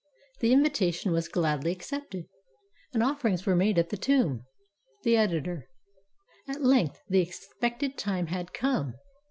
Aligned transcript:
The 0.39 0.51
invitation 0.51 1.11
was 1.11 1.27
gladly 1.27 1.71
accepted, 1.71 2.25
and 2.91 3.03
offerings 3.03 3.45
were 3.45 3.55
made 3.55 3.77
at 3.77 3.89
the 3.91 3.97
tomb. 3.97 4.45
The 5.03 5.15
Editor.] 5.15 5.69
At 6.47 6.63
length 6.63 7.03
the 7.07 7.21
expected 7.21 7.99
time 7.99 8.25
had 8.25 8.51
come. 8.51 8.95